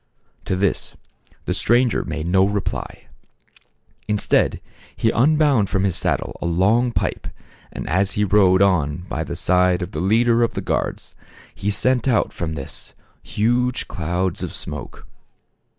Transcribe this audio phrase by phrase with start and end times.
[0.45, 0.95] To this
[1.45, 3.03] the stranger made no reply.
[4.07, 4.59] Instead,
[4.95, 7.27] he unbound from his saddle a long pipe
[7.71, 11.13] and as he rode on by the side of the leader of the guards,
[11.53, 15.05] he sent out from this huge clouds of smoke.